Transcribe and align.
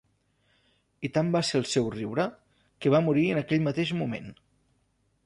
I 1.07 1.11
tant 1.17 1.27
va 1.35 1.41
ser 1.49 1.59
el 1.59 1.67
seu 1.73 1.89
riure, 1.97 2.25
que 2.85 2.95
va 2.97 3.03
morir 3.09 3.27
en 3.35 3.43
aquell 3.43 3.63
mateix 3.69 3.93
moment. 4.01 4.33